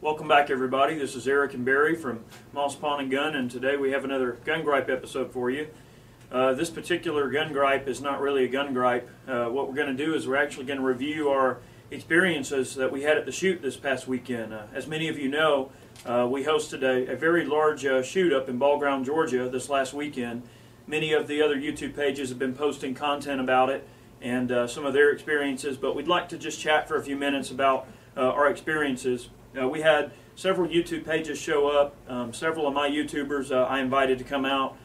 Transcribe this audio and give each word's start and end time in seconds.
Welcome 0.00 0.28
back, 0.28 0.48
everybody. 0.48 0.96
This 0.96 1.16
is 1.16 1.26
Eric 1.26 1.54
and 1.54 1.64
Barry 1.64 1.96
from 1.96 2.20
Moss 2.52 2.76
Pawn 2.76 3.00
and 3.00 3.10
Gun, 3.10 3.34
and 3.34 3.50
today 3.50 3.76
we 3.76 3.90
have 3.90 4.04
another 4.04 4.38
gun 4.44 4.62
gripe 4.62 4.88
episode 4.88 5.32
for 5.32 5.50
you. 5.50 5.66
Uh, 6.30 6.54
this 6.54 6.70
particular 6.70 7.28
gun 7.28 7.52
gripe 7.52 7.88
is 7.88 8.00
not 8.00 8.20
really 8.20 8.44
a 8.44 8.48
gun 8.48 8.72
gripe. 8.72 9.10
Uh, 9.26 9.46
what 9.46 9.66
we're 9.66 9.74
going 9.74 9.96
to 9.96 10.04
do 10.04 10.14
is 10.14 10.28
we're 10.28 10.36
actually 10.36 10.66
going 10.66 10.78
to 10.78 10.84
review 10.84 11.30
our 11.30 11.58
experiences 11.90 12.76
that 12.76 12.92
we 12.92 13.02
had 13.02 13.16
at 13.16 13.26
the 13.26 13.32
shoot 13.32 13.60
this 13.60 13.76
past 13.76 14.06
weekend. 14.06 14.54
Uh, 14.54 14.66
as 14.72 14.86
many 14.86 15.08
of 15.08 15.18
you 15.18 15.28
know, 15.28 15.72
uh, 16.06 16.28
we 16.30 16.44
hosted 16.44 16.84
a, 16.84 17.10
a 17.10 17.16
very 17.16 17.44
large 17.44 17.84
uh, 17.84 18.00
shoot 18.00 18.32
up 18.32 18.48
in 18.48 18.56
Ball 18.56 18.78
Ground, 18.78 19.04
Georgia 19.04 19.48
this 19.48 19.68
last 19.68 19.92
weekend. 19.92 20.44
Many 20.86 21.12
of 21.12 21.26
the 21.26 21.42
other 21.42 21.56
YouTube 21.56 21.96
pages 21.96 22.28
have 22.28 22.38
been 22.38 22.54
posting 22.54 22.94
content 22.94 23.40
about 23.40 23.68
it 23.68 23.84
and 24.22 24.52
uh, 24.52 24.68
some 24.68 24.86
of 24.86 24.92
their 24.92 25.10
experiences, 25.10 25.76
but 25.76 25.96
we'd 25.96 26.06
like 26.06 26.28
to 26.28 26.38
just 26.38 26.60
chat 26.60 26.86
for 26.86 26.94
a 26.94 27.02
few 27.02 27.16
minutes 27.16 27.50
about 27.50 27.88
our 28.16 28.48
experiences. 28.48 29.28
Uh, 29.58 29.68
we 29.68 29.80
had 29.80 30.12
several 30.34 30.68
YouTube 30.68 31.04
pages 31.04 31.38
show 31.38 31.68
up. 31.68 31.96
Um, 32.08 32.32
several 32.32 32.66
of 32.66 32.74
my 32.74 32.88
YouTubers 32.88 33.50
uh, 33.50 33.64
I 33.64 33.80
invited 33.80 34.18
to 34.18 34.24
come 34.24 34.44
out. 34.44 34.76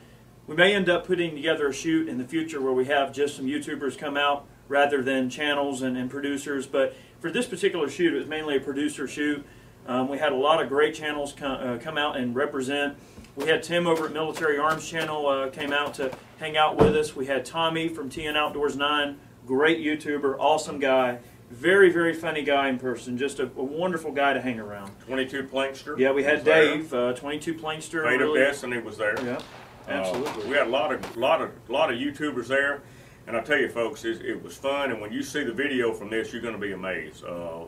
We 0.47 0.55
may 0.55 0.73
end 0.73 0.89
up 0.89 1.05
putting 1.05 1.35
together 1.35 1.67
a 1.67 1.73
shoot 1.73 2.09
in 2.09 2.17
the 2.17 2.25
future 2.25 2.61
where 2.61 2.73
we 2.73 2.85
have 2.85 3.13
just 3.13 3.35
some 3.35 3.45
YouTubers 3.45 3.97
come 3.97 4.17
out 4.17 4.45
rather 4.67 5.01
than 5.01 5.29
channels 5.29 5.81
and, 5.81 5.97
and 5.97 6.09
producers. 6.09 6.67
But 6.67 6.95
for 7.19 7.31
this 7.31 7.45
particular 7.45 7.89
shoot, 7.89 8.13
it 8.13 8.17
was 8.17 8.27
mainly 8.27 8.57
a 8.57 8.59
producer 8.59 9.07
shoot. 9.07 9.45
Um, 9.87 10.07
we 10.07 10.17
had 10.17 10.31
a 10.31 10.35
lot 10.35 10.61
of 10.61 10.69
great 10.69 10.95
channels 10.95 11.33
come, 11.33 11.57
uh, 11.61 11.77
come 11.77 11.97
out 11.97 12.17
and 12.17 12.35
represent. 12.35 12.97
We 13.35 13.47
had 13.47 13.63
Tim 13.63 13.87
over 13.87 14.05
at 14.05 14.13
Military 14.13 14.57
Arms 14.57 14.87
Channel 14.87 15.27
uh, 15.27 15.49
came 15.49 15.73
out 15.73 15.95
to 15.95 16.15
hang 16.39 16.55
out 16.55 16.77
with 16.77 16.95
us. 16.95 17.15
We 17.15 17.25
had 17.25 17.45
Tommy 17.45 17.87
from 17.87 18.09
TN 18.09 18.37
Outdoors 18.37 18.75
9, 18.75 19.17
great 19.45 19.79
YouTuber, 19.79 20.37
awesome 20.39 20.79
guy. 20.79 21.19
Very, 21.53 21.91
very 21.91 22.15
funny 22.15 22.41
guy 22.41 22.67
in 22.67 22.79
person. 22.79 23.15
Just 23.15 23.39
a, 23.39 23.43
a 23.43 23.63
wonderful 23.63 24.11
guy 24.11 24.33
to 24.33 24.41
hang 24.41 24.59
around. 24.59 24.91
22 25.05 25.43
Plinkster. 25.43 25.97
Yeah, 25.99 26.11
we 26.11 26.23
had 26.23 26.43
Dave, 26.43 26.91
uh, 26.91 27.13
22 27.13 27.53
Plinkster. 27.53 28.03
Fate 28.03 28.19
really, 28.19 28.41
of 28.41 28.47
Destiny 28.47 28.79
was 28.79 28.97
there. 28.97 29.23
Yeah, 29.23 29.39
absolutely. 29.87 30.43
Uh, 30.43 30.47
we 30.47 30.55
had 30.55 30.65
a 30.65 30.71
lot 30.71 30.91
of, 30.91 31.15
lot 31.15 31.41
of, 31.41 31.51
lot 31.69 31.93
of 31.93 31.99
YouTubers 31.99 32.47
there, 32.47 32.81
and 33.27 33.37
I 33.37 33.41
tell 33.41 33.59
you, 33.59 33.69
folks, 33.69 34.03
it, 34.03 34.25
it, 34.25 34.41
was 34.43 34.57
fun. 34.57 34.91
And 34.91 34.99
when 34.99 35.13
you 35.13 35.21
see 35.21 35.43
the 35.43 35.53
video 35.53 35.93
from 35.93 36.09
this, 36.09 36.33
you're 36.33 36.41
going 36.41 36.55
to 36.55 36.59
be 36.59 36.71
amazed. 36.71 37.23
Uh, 37.23 37.65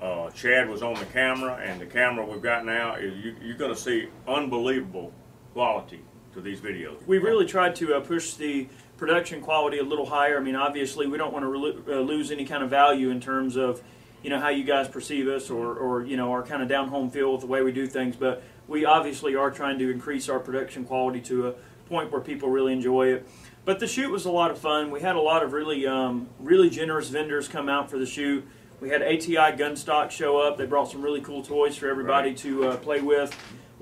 uh, 0.00 0.30
Chad 0.30 0.68
was 0.68 0.84
on 0.84 0.94
the 0.94 1.06
camera, 1.06 1.56
and 1.56 1.80
the 1.80 1.86
camera 1.86 2.24
we've 2.24 2.40
got 2.40 2.64
now 2.64 2.94
is 2.94 3.16
you, 3.16 3.34
you're 3.42 3.56
going 3.56 3.74
to 3.74 3.80
see 3.80 4.08
unbelievable 4.28 5.12
quality 5.54 6.04
to 6.34 6.40
these 6.40 6.60
videos. 6.60 7.04
We 7.04 7.18
really 7.18 7.46
tried 7.46 7.74
to 7.76 7.96
uh, 7.96 8.00
push 8.00 8.34
the 8.34 8.68
production 8.96 9.40
quality 9.40 9.78
a 9.78 9.82
little 9.82 10.06
higher. 10.06 10.38
I 10.38 10.40
mean, 10.40 10.56
obviously, 10.56 11.06
we 11.06 11.18
don't 11.18 11.32
want 11.32 11.44
to 11.44 11.92
uh, 11.92 12.00
lose 12.00 12.30
any 12.30 12.44
kind 12.44 12.62
of 12.62 12.70
value 12.70 13.10
in 13.10 13.20
terms 13.20 13.56
of, 13.56 13.82
you 14.22 14.30
know, 14.30 14.40
how 14.40 14.48
you 14.48 14.64
guys 14.64 14.88
perceive 14.88 15.28
us 15.28 15.50
or, 15.50 15.74
or 15.74 16.04
you 16.04 16.16
know, 16.16 16.32
our 16.32 16.42
kind 16.42 16.62
of 16.62 16.68
down 16.68 16.88
home 16.88 17.10
feel 17.10 17.32
with 17.32 17.40
the 17.40 17.46
way 17.46 17.62
we 17.62 17.72
do 17.72 17.86
things. 17.86 18.16
But 18.16 18.42
we 18.68 18.84
obviously 18.84 19.34
are 19.34 19.50
trying 19.50 19.78
to 19.78 19.90
increase 19.90 20.28
our 20.28 20.38
production 20.38 20.84
quality 20.84 21.20
to 21.22 21.48
a 21.48 21.54
point 21.88 22.10
where 22.10 22.20
people 22.20 22.48
really 22.48 22.72
enjoy 22.72 23.08
it. 23.08 23.28
But 23.64 23.80
the 23.80 23.86
shoot 23.86 24.10
was 24.10 24.26
a 24.26 24.30
lot 24.30 24.50
of 24.50 24.58
fun. 24.58 24.90
We 24.90 25.00
had 25.00 25.16
a 25.16 25.20
lot 25.20 25.42
of 25.42 25.52
really, 25.52 25.86
um, 25.86 26.28
really 26.38 26.70
generous 26.70 27.08
vendors 27.08 27.48
come 27.48 27.68
out 27.68 27.90
for 27.90 27.98
the 27.98 28.06
shoot. 28.06 28.46
We 28.80 28.90
had 28.90 29.02
ATI 29.02 29.56
Gunstock 29.56 30.10
show 30.10 30.38
up. 30.38 30.58
They 30.58 30.66
brought 30.66 30.90
some 30.90 31.00
really 31.00 31.22
cool 31.22 31.42
toys 31.42 31.76
for 31.76 31.88
everybody 31.88 32.30
right. 32.30 32.38
to 32.38 32.68
uh, 32.68 32.76
play 32.76 33.00
with 33.00 33.34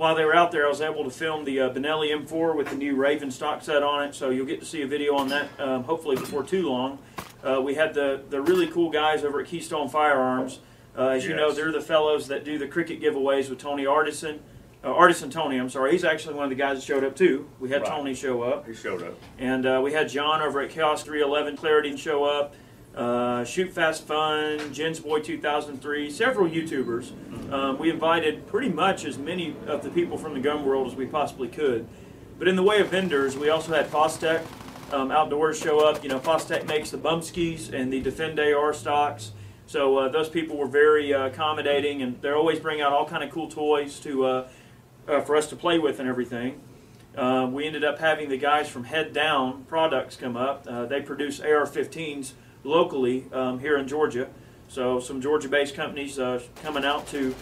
while 0.02 0.16
they 0.16 0.24
were 0.24 0.34
out 0.34 0.50
there, 0.50 0.66
I 0.66 0.68
was 0.68 0.80
able 0.80 1.04
to 1.04 1.10
film 1.10 1.44
the 1.44 1.60
uh, 1.60 1.70
Benelli 1.70 2.10
M4 2.10 2.56
with 2.56 2.70
the 2.70 2.74
new 2.74 2.96
Raven 2.96 3.30
stock 3.30 3.62
set 3.62 3.84
on 3.84 4.02
it, 4.02 4.16
so 4.16 4.30
you'll 4.30 4.46
get 4.46 4.58
to 4.58 4.66
see 4.66 4.82
a 4.82 4.86
video 4.86 5.14
on 5.14 5.28
that 5.28 5.48
um, 5.60 5.84
hopefully 5.84 6.16
before 6.16 6.42
too 6.42 6.68
long. 6.68 6.98
Uh, 7.44 7.60
we 7.62 7.74
had 7.74 7.94
the, 7.94 8.20
the 8.28 8.42
really 8.42 8.66
cool 8.66 8.90
guys 8.90 9.22
over 9.22 9.40
at 9.40 9.46
Keystone 9.46 9.88
Firearms. 9.88 10.58
Uh, 10.98 11.10
as 11.10 11.22
yes. 11.22 11.30
you 11.30 11.36
know, 11.36 11.52
they're 11.52 11.70
the 11.70 11.80
fellows 11.80 12.26
that 12.26 12.44
do 12.44 12.58
the 12.58 12.66
Crickett 12.66 13.00
giveaways 13.00 13.48
with 13.48 13.60
Tony 13.60 13.86
Artisan. 13.86 14.40
Uh, 14.82 14.88
Artisan 14.92 15.30
Tony, 15.30 15.56
I'm 15.56 15.68
sorry. 15.68 15.92
He's 15.92 16.02
actually 16.02 16.34
one 16.34 16.44
of 16.46 16.50
the 16.50 16.56
guys 16.56 16.78
that 16.78 16.84
showed 16.84 17.04
up 17.04 17.14
too. 17.14 17.48
We 17.60 17.70
had 17.70 17.82
right. 17.82 17.90
Tony 17.92 18.14
show 18.14 18.42
up. 18.42 18.66
He 18.66 18.74
showed 18.74 19.04
up. 19.04 19.14
And 19.38 19.64
uh, 19.64 19.80
we 19.84 19.92
had 19.92 20.08
John 20.08 20.42
over 20.42 20.60
at 20.62 20.70
Chaos 20.70 21.04
311 21.04 21.56
Clarity 21.56 21.96
show 21.96 22.24
up 22.24 22.56
uh, 22.94 23.44
Shoot 23.44 23.72
Fast 23.72 24.06
Fun, 24.06 24.72
Jen's 24.72 25.00
Boy 25.00 25.20
2003, 25.20 26.10
several 26.10 26.48
YouTubers. 26.48 27.12
Um, 27.52 27.78
we 27.78 27.90
invited 27.90 28.46
pretty 28.46 28.68
much 28.68 29.04
as 29.04 29.18
many 29.18 29.56
of 29.66 29.82
the 29.82 29.90
people 29.90 30.18
from 30.18 30.34
the 30.34 30.40
gun 30.40 30.64
world 30.64 30.86
as 30.88 30.94
we 30.94 31.06
possibly 31.06 31.48
could. 31.48 31.86
But 32.38 32.48
in 32.48 32.56
the 32.56 32.62
way 32.62 32.80
of 32.80 32.88
vendors, 32.88 33.36
we 33.36 33.48
also 33.48 33.72
had 33.72 33.90
Fostech 33.90 34.42
um, 34.92 35.10
Outdoors 35.10 35.58
show 35.58 35.86
up. 35.86 36.02
You 36.02 36.10
know, 36.10 36.18
Fostech 36.18 36.66
makes 36.66 36.90
the 36.90 36.98
Bumpskis 36.98 37.72
and 37.72 37.92
the 37.92 38.00
Defend 38.00 38.38
AR 38.38 38.72
stocks. 38.74 39.32
So 39.66 39.96
uh, 39.96 40.08
those 40.08 40.28
people 40.28 40.56
were 40.56 40.66
very 40.66 41.14
uh, 41.14 41.26
accommodating, 41.26 42.02
and 42.02 42.20
they 42.20 42.30
always 42.30 42.58
bring 42.58 42.80
out 42.80 42.92
all 42.92 43.06
kind 43.06 43.24
of 43.24 43.30
cool 43.30 43.48
toys 43.48 44.00
to 44.00 44.24
uh, 44.24 44.48
uh, 45.08 45.20
for 45.22 45.36
us 45.36 45.46
to 45.48 45.56
play 45.56 45.78
with 45.78 45.98
and 45.98 46.08
everything. 46.08 46.60
Um, 47.16 47.52
we 47.52 47.66
ended 47.66 47.84
up 47.84 47.98
having 47.98 48.28
the 48.28 48.38
guys 48.38 48.68
from 48.68 48.84
Head 48.84 49.12
Down 49.12 49.64
Products 49.64 50.16
come 50.16 50.36
up. 50.36 50.66
Uh, 50.66 50.86
they 50.86 51.00
produce 51.02 51.40
AR-15s 51.40 52.32
locally 52.64 53.26
um, 53.32 53.58
here 53.58 53.76
in 53.76 53.88
Georgia. 53.88 54.28
So 54.68 55.00
some 55.00 55.20
Georgia-based 55.20 55.74
companies 55.74 56.18
uh, 56.18 56.40
coming 56.62 56.84
out 56.84 57.06
to 57.08 57.34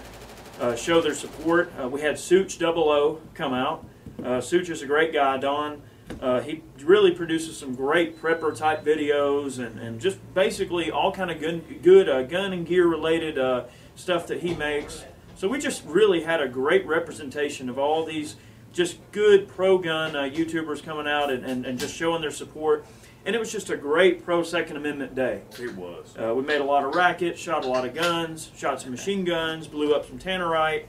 uh, 0.60 0.74
show 0.74 1.00
their 1.00 1.14
support. 1.14 1.72
Uh, 1.80 1.88
we 1.88 2.00
had 2.00 2.16
Sootch 2.16 2.58
Double 2.58 2.90
O 2.90 3.20
come 3.34 3.54
out. 3.54 3.86
Uh, 4.18 4.38
Sootch 4.38 4.68
is 4.68 4.82
a 4.82 4.86
great 4.86 5.12
guy, 5.12 5.38
Don. 5.38 5.80
Uh, 6.20 6.40
he 6.40 6.62
really 6.82 7.12
produces 7.12 7.56
some 7.56 7.74
great 7.74 8.20
prepper 8.20 8.54
type 8.54 8.84
videos 8.84 9.64
and, 9.64 9.78
and 9.78 10.00
just 10.00 10.18
basically 10.34 10.90
all 10.90 11.12
kind 11.12 11.30
of 11.30 11.40
gun, 11.40 11.62
good 11.82 12.08
uh, 12.08 12.22
gun 12.24 12.52
and 12.52 12.66
gear 12.66 12.86
related 12.86 13.38
uh, 13.38 13.64
stuff 13.94 14.26
that 14.26 14.40
he 14.40 14.54
makes. 14.54 15.04
So 15.36 15.48
we 15.48 15.58
just 15.58 15.84
really 15.86 16.22
had 16.22 16.42
a 16.42 16.48
great 16.48 16.84
representation 16.84 17.70
of 17.70 17.78
all 17.78 18.04
these 18.04 18.36
just 18.72 18.98
good 19.12 19.48
pro 19.48 19.78
gun 19.78 20.12
YouTubers 20.12 20.82
coming 20.82 21.06
out 21.06 21.30
and, 21.30 21.44
and, 21.44 21.64
and 21.64 21.78
just 21.78 21.94
showing 21.94 22.20
their 22.20 22.30
support. 22.30 22.84
And 23.24 23.36
it 23.36 23.38
was 23.38 23.52
just 23.52 23.68
a 23.68 23.76
great 23.76 24.24
pro 24.24 24.42
Second 24.42 24.76
Amendment 24.76 25.14
day. 25.14 25.42
It 25.60 25.74
was. 25.76 26.14
Uh, 26.18 26.34
we 26.34 26.42
made 26.42 26.60
a 26.60 26.64
lot 26.64 26.84
of 26.84 26.94
rackets, 26.94 27.38
shot 27.38 27.64
a 27.64 27.68
lot 27.68 27.84
of 27.84 27.94
guns, 27.94 28.50
shot 28.56 28.80
some 28.80 28.90
machine 28.90 29.24
guns, 29.24 29.66
blew 29.66 29.94
up 29.94 30.06
some 30.06 30.18
tannerite, 30.18 30.84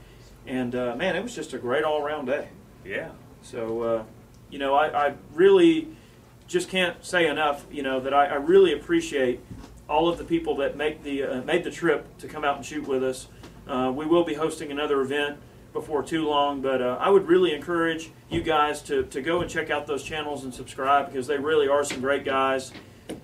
and 0.46 0.74
uh, 0.74 0.96
man, 0.96 1.14
it 1.14 1.22
was 1.22 1.34
just 1.34 1.52
a 1.52 1.58
great 1.58 1.84
all 1.84 2.02
around 2.02 2.26
day. 2.26 2.48
Yeah. 2.84 3.10
So, 3.42 3.82
uh, 3.82 4.04
you 4.50 4.58
know, 4.58 4.74
I, 4.74 5.08
I, 5.08 5.14
really 5.34 5.88
just 6.46 6.68
can't 6.68 7.04
say 7.04 7.28
enough, 7.28 7.66
you 7.70 7.82
know, 7.82 8.00
that 8.00 8.14
I, 8.14 8.26
I 8.26 8.34
really 8.34 8.72
appreciate 8.72 9.40
all 9.88 10.08
of 10.08 10.16
the 10.16 10.24
people 10.24 10.56
that 10.56 10.76
make 10.76 11.02
the 11.02 11.24
uh, 11.24 11.42
made 11.42 11.64
the 11.64 11.70
trip 11.70 12.18
to 12.18 12.28
come 12.28 12.44
out 12.44 12.56
and 12.56 12.64
shoot 12.64 12.86
with 12.86 13.04
us. 13.04 13.28
Uh, 13.66 13.92
we 13.94 14.06
will 14.06 14.24
be 14.24 14.34
hosting 14.34 14.70
another 14.70 15.00
event 15.00 15.38
before 15.72 16.02
too 16.02 16.26
long. 16.26 16.60
But 16.60 16.82
uh, 16.82 16.98
I 17.00 17.08
would 17.10 17.26
really 17.26 17.54
encourage 17.54 18.10
you 18.30 18.42
guys 18.42 18.82
to, 18.82 19.04
to 19.04 19.22
go 19.22 19.40
and 19.40 19.50
check 19.50 19.70
out 19.70 19.86
those 19.86 20.02
channels 20.02 20.44
and 20.44 20.54
subscribe 20.54 21.06
because 21.06 21.26
they 21.26 21.38
really 21.38 21.68
are 21.68 21.84
some 21.84 22.00
great 22.00 22.24
guys. 22.24 22.72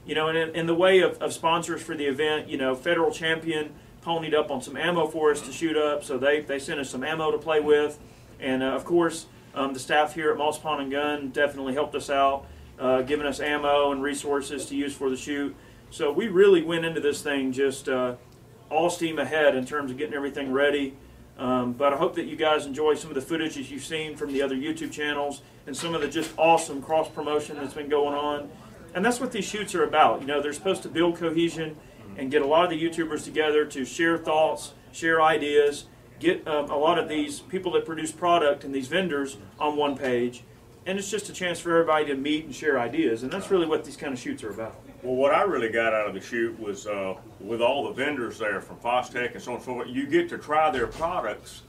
You 0.06 0.14
know, 0.14 0.28
and 0.28 0.36
in, 0.36 0.54
in 0.54 0.66
the 0.66 0.74
way 0.74 1.00
of, 1.00 1.20
of 1.22 1.32
sponsors 1.32 1.82
for 1.82 1.94
the 1.94 2.06
event, 2.06 2.48
you 2.48 2.56
know, 2.56 2.74
Federal 2.74 3.10
Champion 3.10 3.74
ponied 4.02 4.34
up 4.34 4.50
on 4.50 4.62
some 4.62 4.76
ammo 4.76 5.06
for 5.06 5.30
us 5.30 5.40
to 5.42 5.52
shoot 5.52 5.76
up, 5.76 6.02
so 6.04 6.18
they, 6.18 6.40
they 6.40 6.58
sent 6.58 6.80
us 6.80 6.90
some 6.90 7.04
ammo 7.04 7.30
to 7.30 7.38
play 7.38 7.60
with. 7.60 7.98
And 8.40 8.62
uh, 8.62 8.66
of 8.66 8.84
course, 8.84 9.26
um, 9.54 9.72
the 9.72 9.80
staff 9.80 10.14
here 10.14 10.30
at 10.30 10.38
Moss 10.38 10.58
Pawn 10.58 10.80
and 10.80 10.90
Gun 10.90 11.30
definitely 11.30 11.74
helped 11.74 11.94
us 11.94 12.08
out, 12.08 12.46
uh, 12.78 13.02
giving 13.02 13.26
us 13.26 13.40
ammo 13.40 13.92
and 13.92 14.02
resources 14.02 14.66
to 14.66 14.76
use 14.76 14.94
for 14.94 15.10
the 15.10 15.16
shoot. 15.16 15.54
So 15.90 16.12
we 16.12 16.28
really 16.28 16.62
went 16.62 16.84
into 16.84 17.00
this 17.00 17.22
thing 17.22 17.52
just 17.52 17.88
uh, 17.88 18.14
all 18.70 18.90
steam 18.90 19.18
ahead 19.18 19.54
in 19.56 19.64
terms 19.64 19.90
of 19.90 19.98
getting 19.98 20.14
everything 20.14 20.52
ready. 20.52 20.94
Um, 21.38 21.72
but 21.72 21.92
I 21.92 21.96
hope 21.96 22.16
that 22.16 22.26
you 22.26 22.34
guys 22.34 22.66
enjoy 22.66 22.94
some 22.96 23.10
of 23.10 23.14
the 23.14 23.20
footage 23.22 23.54
that 23.54 23.70
you've 23.70 23.84
seen 23.84 24.16
from 24.16 24.32
the 24.32 24.42
other 24.42 24.56
YouTube 24.56 24.90
channels 24.90 25.42
and 25.66 25.76
some 25.76 25.94
of 25.94 26.00
the 26.00 26.08
just 26.08 26.32
awesome 26.36 26.82
cross 26.82 27.08
promotion 27.08 27.56
that's 27.56 27.74
been 27.74 27.88
going 27.88 28.14
on. 28.14 28.50
And 28.94 29.04
that's 29.04 29.20
what 29.20 29.30
these 29.30 29.44
shoots 29.44 29.74
are 29.74 29.84
about. 29.84 30.20
You 30.20 30.26
know, 30.26 30.42
they're 30.42 30.52
supposed 30.52 30.82
to 30.82 30.88
build 30.88 31.16
cohesion 31.16 31.76
and 32.16 32.30
get 32.30 32.42
a 32.42 32.46
lot 32.46 32.64
of 32.64 32.70
the 32.70 32.82
YouTubers 32.82 33.22
together 33.22 33.64
to 33.66 33.84
share 33.84 34.18
thoughts, 34.18 34.72
share 34.90 35.22
ideas, 35.22 35.84
get 36.18 36.46
um, 36.48 36.70
a 36.70 36.76
lot 36.76 36.98
of 36.98 37.08
these 37.08 37.38
people 37.38 37.70
that 37.72 37.86
produce 37.86 38.10
product 38.10 38.64
and 38.64 38.74
these 38.74 38.88
vendors 38.88 39.36
on 39.60 39.76
one 39.76 39.96
page. 39.96 40.42
And 40.86 40.98
it's 40.98 41.10
just 41.10 41.28
a 41.28 41.32
chance 41.32 41.60
for 41.60 41.70
everybody 41.70 42.06
to 42.06 42.14
meet 42.16 42.46
and 42.46 42.54
share 42.54 42.80
ideas. 42.80 43.22
And 43.22 43.30
that's 43.30 43.50
really 43.50 43.66
what 43.66 43.84
these 43.84 43.96
kind 43.96 44.12
of 44.12 44.18
shoots 44.18 44.42
are 44.42 44.50
about. 44.50 44.74
Well, 45.02 45.14
what 45.14 45.32
I 45.32 45.42
really 45.42 45.68
got 45.68 45.94
out 45.94 46.08
of 46.08 46.14
the 46.14 46.20
shoot 46.20 46.58
was 46.58 46.86
uh, 46.86 47.14
with 47.40 47.60
all 47.60 47.84
the 47.84 47.92
vendors 47.92 48.38
there 48.38 48.60
from 48.60 48.78
Fostech 48.78 49.34
and 49.34 49.42
so 49.42 49.52
on 49.52 49.56
and 49.58 49.64
so 49.64 49.74
forth, 49.74 49.88
you 49.88 50.06
get 50.06 50.28
to 50.30 50.38
try 50.38 50.70
their 50.70 50.88
products 50.88 51.62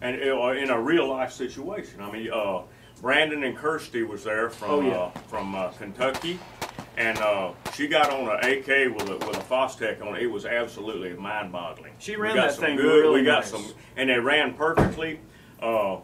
and 0.00 0.16
uh, 0.16 0.48
in 0.52 0.70
a 0.70 0.80
real 0.80 1.08
life 1.08 1.30
situation. 1.30 2.00
I 2.00 2.10
mean, 2.10 2.30
uh, 2.32 2.62
Brandon 3.02 3.44
and 3.44 3.56
Kirsty 3.56 4.02
was 4.02 4.24
there 4.24 4.48
from 4.48 4.70
oh, 4.70 4.80
yeah. 4.80 4.94
Uh, 4.94 5.10
from 5.28 5.54
uh, 5.54 5.68
Kentucky, 5.72 6.38
and 6.96 7.18
uh, 7.18 7.52
she 7.74 7.86
got 7.86 8.10
on 8.10 8.28
an 8.28 8.50
AK 8.50 8.96
with 8.96 9.10
a 9.10 9.16
with 9.26 9.36
a 9.36 9.42
Fostech 9.42 10.00
on 10.00 10.16
it. 10.16 10.22
It 10.22 10.26
was 10.28 10.46
absolutely 10.46 11.12
mind-boggling. 11.12 11.92
She 11.98 12.16
ran 12.16 12.36
that 12.36 12.54
thing 12.54 12.76
good. 12.76 13.02
Really 13.02 13.20
we 13.20 13.26
got 13.26 13.40
nice. 13.40 13.50
some, 13.50 13.66
and 13.96 14.08
they 14.08 14.18
ran 14.18 14.54
perfectly. 14.54 15.20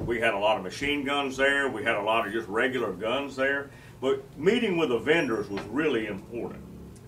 we 0.01 0.21
had 0.21 0.35
a 0.35 0.39
lot 0.39 0.59
of 0.59 0.63
machine 0.63 1.05
guns 1.05 1.39
there. 1.39 1.71
We 1.71 1.85
had 1.85 1.97
a 1.97 2.03
lot 2.03 2.27
of 2.27 2.35
just 2.35 2.49
regular 2.49 2.93
guns 2.93 3.35
there. 3.35 3.71
But 4.01 4.39
meeting 4.39 4.77
with 4.77 4.89
the 4.89 4.99
vendors 4.99 5.49
was 5.49 5.63
really 5.65 6.07
important. 6.07 6.65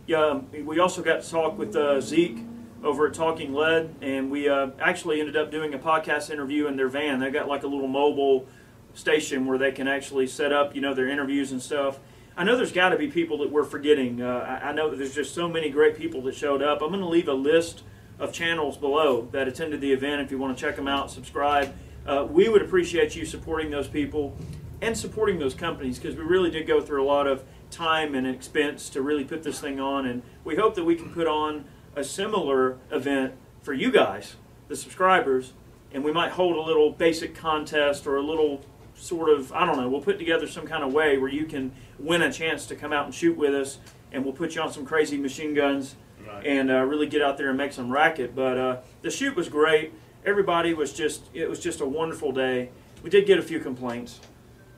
Yeah, 0.06 0.26
um, 0.26 0.48
we 0.64 0.78
also 0.78 1.02
got 1.02 1.22
to 1.22 1.30
talk 1.30 1.56
with 1.56 1.74
uh, 1.74 2.00
Zeke 2.00 2.38
over 2.82 3.06
at 3.06 3.14
Talking 3.14 3.54
Lead, 3.54 3.94
and 4.02 4.30
we 4.30 4.48
uh, 4.48 4.70
actually 4.80 5.20
ended 5.20 5.36
up 5.36 5.50
doing 5.50 5.72
a 5.72 5.78
podcast 5.78 6.30
interview 6.30 6.66
in 6.66 6.76
their 6.76 6.88
van. 6.88 7.20
They 7.20 7.30
got 7.30 7.48
like 7.48 7.62
a 7.62 7.68
little 7.68 7.88
mobile 7.88 8.46
station 8.94 9.46
where 9.46 9.56
they 9.56 9.72
can 9.72 9.88
actually 9.88 10.26
set 10.26 10.52
up, 10.52 10.74
you 10.74 10.80
know, 10.80 10.92
their 10.92 11.08
interviews 11.08 11.52
and 11.52 11.62
stuff. 11.62 11.98
I 12.36 12.44
know 12.44 12.56
there's 12.56 12.72
got 12.72 12.90
to 12.90 12.98
be 12.98 13.08
people 13.08 13.38
that 13.38 13.50
we're 13.50 13.64
forgetting. 13.64 14.20
Uh, 14.20 14.60
I, 14.62 14.70
I 14.70 14.72
know 14.72 14.94
there's 14.94 15.14
just 15.14 15.34
so 15.34 15.48
many 15.48 15.70
great 15.70 15.96
people 15.96 16.22
that 16.22 16.34
showed 16.34 16.62
up. 16.62 16.82
I'm 16.82 16.88
going 16.88 17.00
to 17.00 17.08
leave 17.08 17.28
a 17.28 17.34
list 17.34 17.84
of 18.18 18.32
channels 18.32 18.76
below 18.76 19.28
that 19.32 19.48
attended 19.48 19.80
the 19.80 19.92
event 19.92 20.20
if 20.22 20.30
you 20.30 20.38
want 20.38 20.56
to 20.56 20.60
check 20.60 20.76
them 20.76 20.88
out, 20.88 21.10
subscribe. 21.10 21.74
Uh, 22.06 22.26
we 22.28 22.48
would 22.48 22.62
appreciate 22.62 23.14
you 23.14 23.24
supporting 23.24 23.70
those 23.70 23.88
people 23.88 24.36
and 24.82 24.98
supporting 24.98 25.38
those 25.38 25.54
companies 25.54 25.98
because 25.98 26.16
we 26.16 26.24
really 26.24 26.50
did 26.50 26.66
go 26.66 26.80
through 26.82 27.02
a 27.02 27.06
lot 27.06 27.26
of 27.26 27.44
time 27.70 28.14
and 28.14 28.26
expense 28.26 28.90
to 28.90 29.00
really 29.00 29.24
put 29.24 29.42
this 29.42 29.60
thing 29.60 29.80
on, 29.80 30.04
and 30.04 30.22
we 30.44 30.56
hope 30.56 30.74
that 30.74 30.84
we 30.84 30.94
can 30.96 31.08
put 31.10 31.26
on 31.26 31.64
a 31.96 32.04
similar 32.04 32.76
event 32.90 33.32
for 33.62 33.72
you 33.72 33.90
guys, 33.90 34.36
the 34.68 34.76
subscribers, 34.76 35.52
and 35.92 36.02
we 36.02 36.12
might 36.12 36.32
hold 36.32 36.56
a 36.56 36.60
little 36.60 36.90
basic 36.90 37.34
contest 37.34 38.06
or 38.06 38.16
a 38.16 38.22
little 38.22 38.60
sort 38.94 39.30
of 39.30 39.52
I 39.52 39.64
don't 39.64 39.76
know. 39.78 39.88
We'll 39.88 40.00
put 40.02 40.18
together 40.18 40.46
some 40.48 40.66
kind 40.66 40.82
of 40.84 40.92
way 40.92 41.16
where 41.16 41.30
you 41.30 41.46
can 41.46 41.72
win 41.98 42.20
a 42.22 42.32
chance 42.32 42.66
to 42.66 42.76
come 42.76 42.92
out 42.92 43.04
and 43.06 43.14
shoot 43.14 43.36
with 43.36 43.54
us, 43.54 43.78
and 44.10 44.24
we'll 44.24 44.34
put 44.34 44.54
you 44.56 44.60
on 44.62 44.72
some 44.72 44.84
crazy 44.84 45.16
machine 45.16 45.54
guns 45.54 45.94
Right. 46.26 46.46
and 46.46 46.70
uh, 46.70 46.82
really 46.84 47.08
get 47.08 47.20
out 47.20 47.36
there 47.36 47.48
and 47.48 47.58
make 47.58 47.72
some 47.72 47.90
racket. 47.90 48.34
But 48.36 48.56
uh, 48.56 48.76
the 49.02 49.10
shoot 49.10 49.34
was 49.34 49.48
great. 49.48 49.92
Everybody 50.24 50.72
was 50.72 50.92
just 50.92 51.22
it 51.34 51.48
was 51.48 51.58
just 51.60 51.80
a 51.80 51.86
wonderful 51.86 52.32
day. 52.32 52.70
We 53.02 53.10
did 53.10 53.26
get 53.26 53.38
a 53.38 53.42
few 53.42 53.58
complaints. 53.58 54.20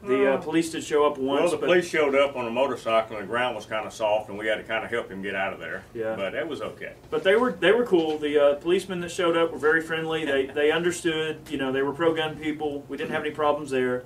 The 0.06 0.32
uh, 0.32 0.36
Oh. 0.36 0.38
police 0.38 0.70
did 0.70 0.84
show 0.84 1.06
up 1.06 1.16
once, 1.16 1.40
Well, 1.42 1.50
the 1.52 1.56
but 1.56 1.66
police 1.66 1.88
showed 1.88 2.14
up 2.14 2.36
on 2.36 2.46
a 2.46 2.50
motorcycle 2.50 3.16
and 3.16 3.24
the 3.24 3.28
ground 3.28 3.56
was 3.56 3.64
kind 3.64 3.86
of 3.86 3.92
soft, 3.92 4.28
and 4.28 4.38
we 4.38 4.46
had 4.46 4.56
to 4.56 4.62
kind 4.64 4.84
of 4.84 4.90
help 4.90 5.10
him 5.10 5.22
get 5.22 5.34
out 5.34 5.52
of 5.52 5.60
there. 5.60 5.82
Yeah. 5.94 6.14
But 6.16 6.32
that 6.32 6.46
was 6.48 6.60
okay. 6.60 6.92
But 7.10 7.24
they 7.24 7.36
were 7.36 7.52
they 7.52 7.72
were 7.72 7.84
cool. 7.86 8.18
The 8.18 8.38
uh, 8.38 8.54
policemen 8.56 9.00
that 9.00 9.10
showed 9.10 9.36
up 9.36 9.52
were 9.52 9.58
very 9.58 9.80
friendly. 9.80 10.24
They 10.24 10.46
they 10.46 10.70
understood. 10.70 11.38
You 11.48 11.58
know, 11.58 11.72
they 11.72 11.82
were 11.82 11.92
pro 11.92 12.14
gun 12.14 12.36
people. 12.36 12.84
We 12.88 12.96
didn't 12.96 13.12
have 13.12 13.22
any 13.24 13.34
problems 13.34 13.70
there. 13.70 14.04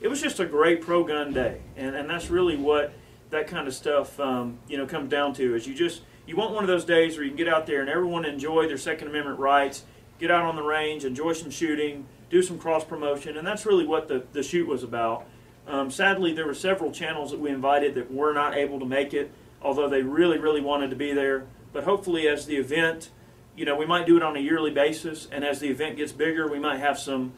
It 0.00 0.08
was 0.08 0.20
just 0.22 0.40
a 0.40 0.46
great 0.46 0.80
pro 0.82 1.02
gun 1.04 1.32
day, 1.32 1.60
and 1.76 1.94
and 1.96 2.08
that's 2.08 2.30
really 2.30 2.56
what 2.56 2.92
that 3.30 3.46
kind 3.46 3.66
of 3.68 3.74
stuff 3.74 4.18
um, 4.20 4.58
you 4.68 4.76
know 4.76 4.86
comes 4.86 5.10
down 5.10 5.34
to. 5.34 5.54
Is 5.56 5.66
you 5.66 5.74
just 5.74 6.02
you 6.26 6.36
want 6.36 6.52
one 6.54 6.62
of 6.62 6.68
those 6.68 6.84
days 6.84 7.16
where 7.16 7.24
you 7.24 7.30
can 7.30 7.36
get 7.38 7.48
out 7.48 7.66
there 7.66 7.80
and 7.80 7.90
everyone 7.90 8.24
enjoy 8.24 8.68
their 8.68 8.78
Second 8.78 9.08
Amendment 9.08 9.38
rights, 9.40 9.84
get 10.20 10.30
out 10.30 10.44
on 10.44 10.54
the 10.54 10.62
range, 10.62 11.04
enjoy 11.04 11.32
some 11.32 11.50
shooting, 11.50 12.06
do 12.30 12.40
some 12.40 12.56
cross 12.58 12.84
promotion, 12.84 13.36
and 13.36 13.44
that's 13.46 13.66
really 13.66 13.84
what 13.86 14.06
the 14.08 14.22
the 14.32 14.42
shoot 14.44 14.66
was 14.68 14.82
about. 14.84 15.24
Um, 15.70 15.90
sadly, 15.90 16.32
there 16.32 16.46
were 16.46 16.54
several 16.54 16.90
channels 16.90 17.30
that 17.30 17.38
we 17.38 17.50
invited 17.50 17.94
that 17.94 18.12
were 18.12 18.32
not 18.32 18.56
able 18.56 18.80
to 18.80 18.84
make 18.86 19.14
it, 19.14 19.30
although 19.62 19.88
they 19.88 20.02
really, 20.02 20.36
really 20.38 20.60
wanted 20.60 20.90
to 20.90 20.96
be 20.96 21.12
there. 21.12 21.46
But 21.72 21.84
hopefully, 21.84 22.26
as 22.26 22.46
the 22.46 22.56
event, 22.56 23.10
you 23.56 23.64
know, 23.64 23.76
we 23.76 23.86
might 23.86 24.04
do 24.04 24.16
it 24.16 24.22
on 24.24 24.36
a 24.36 24.40
yearly 24.40 24.72
basis, 24.72 25.28
and 25.30 25.44
as 25.44 25.60
the 25.60 25.68
event 25.68 25.96
gets 25.96 26.10
bigger, 26.10 26.48
we 26.50 26.58
might 26.58 26.78
have 26.78 26.98
some, 26.98 27.34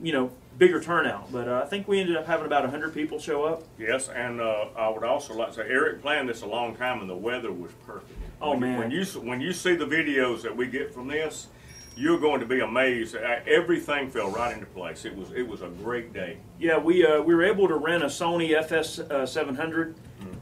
you 0.00 0.12
know, 0.12 0.30
bigger 0.58 0.80
turnout. 0.80 1.32
But 1.32 1.48
uh, 1.48 1.62
I 1.64 1.68
think 1.68 1.88
we 1.88 1.98
ended 1.98 2.16
up 2.16 2.26
having 2.26 2.46
about 2.46 2.62
100 2.62 2.94
people 2.94 3.18
show 3.18 3.42
up. 3.42 3.64
Yes, 3.80 4.08
and 4.08 4.40
uh, 4.40 4.66
I 4.76 4.88
would 4.88 5.02
also 5.02 5.34
like 5.34 5.48
to 5.48 5.54
say 5.54 5.62
Eric 5.62 6.02
planned 6.02 6.28
this 6.28 6.42
a 6.42 6.46
long 6.46 6.76
time, 6.76 7.00
and 7.00 7.10
the 7.10 7.16
weather 7.16 7.50
was 7.50 7.72
perfect. 7.84 8.12
Oh, 8.40 8.50
When 8.50 8.60
you- 8.60 8.66
man. 8.66 8.78
When 8.78 8.90
you 8.92 9.04
when 9.04 9.40
you 9.40 9.52
see 9.52 9.74
the 9.74 9.86
videos 9.86 10.42
that 10.42 10.56
we 10.56 10.68
get 10.68 10.94
from 10.94 11.08
this, 11.08 11.48
you're 11.96 12.18
going 12.18 12.40
to 12.40 12.46
be 12.46 12.60
amazed. 12.60 13.16
Uh, 13.16 13.36
Everything 13.46 14.10
fell 14.10 14.30
right 14.30 14.52
into 14.54 14.66
place. 14.66 15.04
It 15.04 15.16
was 15.16 15.30
it 15.32 15.46
was 15.46 15.62
a 15.62 15.68
great 15.68 16.12
day. 16.12 16.38
Yeah, 16.58 16.78
we 16.78 17.06
uh, 17.06 17.20
we 17.20 17.34
were 17.34 17.44
able 17.44 17.68
to 17.68 17.76
rent 17.76 18.02
a 18.02 18.06
Sony 18.06 18.54
FS 18.56 18.98
uh, 18.98 19.26
700 19.26 19.94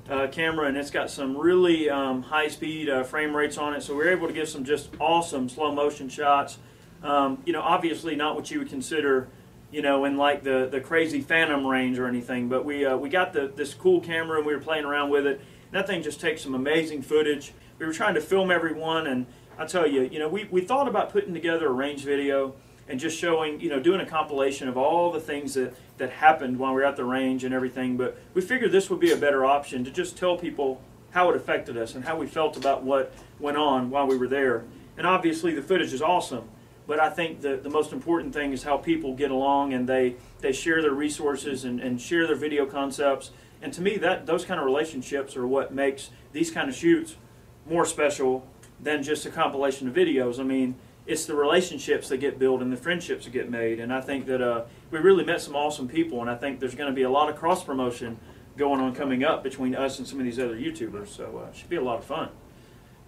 uh, 0.08 0.26
camera, 0.29 0.67
and 0.67 0.76
it's 0.76 0.91
got 0.91 1.11
some 1.11 1.37
really 1.37 1.88
um, 1.91 2.23
high 2.23 2.49
speed 2.49 2.88
uh, 2.88 3.02
frame 3.02 3.35
rates 3.35 3.58
on 3.58 3.75
it. 3.75 3.82
So 3.82 3.94
we 3.94 4.05
were 4.05 4.11
able 4.11 4.26
to 4.26 4.32
get 4.32 4.49
some 4.49 4.64
just 4.64 4.91
awesome 5.00 5.49
slow 5.49 5.73
motion 5.73 6.08
shots. 6.08 6.58
Um, 7.02 7.43
you 7.47 7.52
know, 7.52 7.62
obviously 7.62 8.14
not 8.14 8.35
what 8.35 8.50
you 8.50 8.58
would 8.58 8.69
consider, 8.69 9.29
you 9.70 9.82
know, 9.82 10.05
in 10.05 10.17
like 10.17 10.43
the 10.43 10.69
the 10.70 10.81
crazy 10.81 11.20
Phantom 11.20 11.67
range 11.67 11.99
or 11.99 12.06
anything. 12.06 12.49
But 12.49 12.64
we 12.64 12.85
uh, 12.85 12.97
we 12.97 13.08
got 13.08 13.32
the 13.32 13.52
this 13.55 13.75
cool 13.75 14.00
camera 14.00 14.38
and 14.38 14.47
we 14.47 14.55
were 14.55 14.61
playing 14.61 14.85
around 14.85 15.11
with 15.11 15.26
it. 15.26 15.37
And 15.38 15.73
that 15.73 15.87
thing 15.87 16.02
just 16.02 16.20
takes 16.20 16.43
some 16.43 16.55
amazing 16.55 17.02
footage. 17.02 17.52
We 17.79 17.87
were 17.87 17.93
trying 17.93 18.14
to 18.14 18.20
film 18.20 18.50
everyone, 18.50 19.06
and 19.06 19.26
I 19.60 19.66
tell 19.66 19.86
you, 19.86 20.08
you 20.10 20.18
know, 20.18 20.26
we, 20.26 20.48
we 20.50 20.62
thought 20.62 20.88
about 20.88 21.12
putting 21.12 21.34
together 21.34 21.66
a 21.66 21.72
range 21.72 22.02
video 22.02 22.54
and 22.88 22.98
just 22.98 23.18
showing, 23.18 23.60
you 23.60 23.68
know, 23.68 23.78
doing 23.78 24.00
a 24.00 24.06
compilation 24.06 24.68
of 24.68 24.78
all 24.78 25.12
the 25.12 25.20
things 25.20 25.52
that, 25.52 25.74
that 25.98 26.08
happened 26.08 26.58
while 26.58 26.72
we 26.72 26.80
were 26.80 26.86
at 26.86 26.96
the 26.96 27.04
range 27.04 27.44
and 27.44 27.52
everything. 27.52 27.98
But 27.98 28.18
we 28.32 28.40
figured 28.40 28.72
this 28.72 28.88
would 28.88 29.00
be 29.00 29.12
a 29.12 29.18
better 29.18 29.44
option 29.44 29.84
to 29.84 29.90
just 29.90 30.16
tell 30.16 30.38
people 30.38 30.80
how 31.10 31.28
it 31.28 31.36
affected 31.36 31.76
us 31.76 31.94
and 31.94 32.06
how 32.06 32.16
we 32.16 32.26
felt 32.26 32.56
about 32.56 32.84
what 32.84 33.12
went 33.38 33.58
on 33.58 33.90
while 33.90 34.06
we 34.06 34.16
were 34.16 34.28
there. 34.28 34.64
And 34.96 35.06
obviously, 35.06 35.52
the 35.54 35.62
footage 35.62 35.92
is 35.92 36.00
awesome. 36.00 36.48
But 36.86 36.98
I 36.98 37.10
think 37.10 37.42
the, 37.42 37.58
the 37.58 37.68
most 37.68 37.92
important 37.92 38.32
thing 38.32 38.54
is 38.54 38.62
how 38.62 38.78
people 38.78 39.14
get 39.14 39.30
along 39.30 39.74
and 39.74 39.86
they, 39.86 40.16
they 40.38 40.52
share 40.52 40.80
their 40.80 40.94
resources 40.94 41.66
and, 41.66 41.80
and 41.80 42.00
share 42.00 42.26
their 42.26 42.34
video 42.34 42.64
concepts. 42.64 43.30
And 43.60 43.74
to 43.74 43.82
me, 43.82 43.98
that 43.98 44.24
those 44.24 44.46
kind 44.46 44.58
of 44.58 44.64
relationships 44.64 45.36
are 45.36 45.46
what 45.46 45.70
makes 45.70 46.08
these 46.32 46.50
kind 46.50 46.70
of 46.70 46.74
shoots 46.74 47.16
more 47.66 47.84
special 47.84 48.46
than 48.82 49.02
just 49.02 49.26
a 49.26 49.30
compilation 49.30 49.88
of 49.88 49.94
videos. 49.94 50.38
I 50.38 50.42
mean, 50.42 50.76
it's 51.06 51.26
the 51.26 51.34
relationships 51.34 52.08
that 52.08 52.18
get 52.18 52.38
built 52.38 52.62
and 52.62 52.72
the 52.72 52.76
friendships 52.76 53.24
that 53.24 53.32
get 53.32 53.50
made. 53.50 53.80
And 53.80 53.92
I 53.92 54.00
think 54.00 54.26
that 54.26 54.40
uh, 54.40 54.64
we 54.90 54.98
really 54.98 55.24
met 55.24 55.40
some 55.40 55.56
awesome 55.56 55.88
people, 55.88 56.20
and 56.20 56.30
I 56.30 56.36
think 56.36 56.60
there's 56.60 56.74
going 56.74 56.90
to 56.90 56.94
be 56.94 57.02
a 57.02 57.10
lot 57.10 57.28
of 57.28 57.36
cross 57.36 57.64
promotion 57.64 58.18
going 58.56 58.80
on 58.80 58.94
coming 58.94 59.24
up 59.24 59.42
between 59.42 59.74
us 59.74 59.98
and 59.98 60.06
some 60.06 60.18
of 60.18 60.24
these 60.24 60.38
other 60.38 60.56
YouTubers. 60.56 61.08
So 61.08 61.42
uh, 61.44 61.48
it 61.48 61.56
should 61.56 61.70
be 61.70 61.76
a 61.76 61.82
lot 61.82 61.98
of 61.98 62.04
fun. 62.04 62.28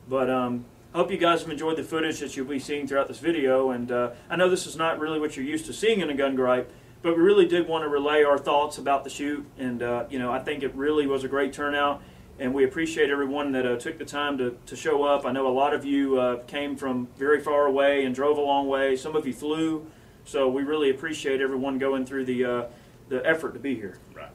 But 0.09 0.31
um, 0.31 0.65
I 0.95 0.99
hope 0.99 1.11
you 1.11 1.19
guys 1.19 1.43
have 1.43 1.51
enjoyed 1.51 1.77
the 1.77 1.85
footage 1.85 2.21
that 2.21 2.37
you'll 2.37 2.47
be 2.47 2.59
seeing 2.59 2.87
throughout 2.87 3.09
this 3.09 3.19
video. 3.19 3.71
And 3.71 3.91
uh, 3.91 4.11
I 4.29 4.37
know 4.37 4.49
this 4.49 4.67
is 4.67 4.77
not 4.77 4.99
really 4.99 5.21
what 5.21 5.37
you're 5.37 5.47
used 5.47 5.67
to 5.67 5.73
seeing 5.73 6.01
in 6.01 6.11
a 6.11 6.15
gun 6.15 6.35
gripe, 6.35 6.73
but 7.03 7.17
we 7.17 7.23
really 7.23 7.47
did 7.47 7.69
want 7.69 7.85
to 7.85 7.89
relay 7.89 8.23
our 8.23 8.39
thoughts 8.39 8.79
about 8.79 9.05
the 9.05 9.11
shoot. 9.11 9.47
And 9.59 9.83
uh, 9.83 10.05
you 10.11 10.19
know, 10.19 10.33
I 10.33 10.41
think 10.41 10.63
it 10.63 10.75
really 10.75 11.07
was 11.07 11.25
a 11.25 11.29
great 11.29 11.53
turnout, 11.53 12.03
and 12.43 12.53
we 12.53 12.65
appreciate 12.65 13.09
everyone 13.09 13.53
that 13.53 13.65
uh, 13.65 13.77
took 13.77 13.99
the 13.99 14.05
time 14.05 14.37
to, 14.37 14.57
to 14.67 14.75
show 14.75 15.05
up. 15.05 15.25
I 15.25 15.31
know 15.31 15.47
a 15.47 15.57
lot 15.57 15.73
of 15.73 15.85
you 15.85 16.19
uh, 16.19 16.43
came 16.43 16.75
from 16.75 17.07
very 17.17 17.41
far 17.41 17.67
away 17.67 18.05
and 18.05 18.13
drove 18.13 18.37
a 18.37 18.41
long 18.41 18.67
way. 18.67 18.97
Some 18.97 19.15
of 19.15 19.25
you 19.29 19.33
flew, 19.33 19.87
so 20.25 20.49
we 20.49 20.65
really 20.65 20.91
appreciate 20.91 21.41
everyone 21.41 21.79
going 21.79 22.05
through 22.05 22.25
the 22.25 22.45
uh, 22.45 22.65
the 23.09 23.25
effort 23.25 23.53
to 23.53 23.61
be 23.61 23.77
here. 23.77 23.99
Right. 24.13 24.33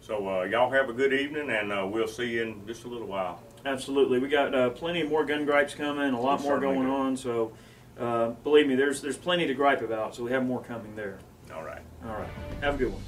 So 0.00 0.28
uh, 0.28 0.42
y'all 0.44 0.70
have 0.72 0.88
a 0.88 0.92
good 0.92 1.12
evening, 1.12 1.50
and 1.50 1.72
uh, 1.72 1.86
we'll 1.86 2.08
see 2.08 2.30
you 2.30 2.42
in 2.42 2.66
just 2.66 2.82
a 2.82 2.88
little 2.88 3.06
while. 3.06 3.44
Absolutely, 3.64 4.18
we 4.18 4.28
got 4.28 4.52
uh, 4.52 4.70
plenty 4.70 5.04
more 5.04 5.24
gun 5.24 5.44
gripes 5.44 5.76
coming, 5.76 6.12
a 6.14 6.20
lot 6.20 6.40
We 6.40 6.46
more 6.46 6.58
going 6.58 6.82
do. 6.82 6.90
on. 6.90 7.16
So, 7.16 7.52
uh, 8.00 8.30
believe 8.42 8.66
me, 8.66 8.74
there's 8.74 9.00
there's 9.00 9.18
plenty 9.18 9.46
to 9.46 9.54
gripe 9.54 9.82
about. 9.82 10.16
So 10.16 10.24
we 10.24 10.32
have 10.32 10.44
more 10.44 10.62
coming 10.62 10.96
there. 10.96 11.20
All 11.54 11.62
right. 11.62 11.82
All 12.04 12.14
right, 12.14 12.30
have 12.60 12.74
a 12.74 12.78
good 12.78 12.92
one. 12.92 13.02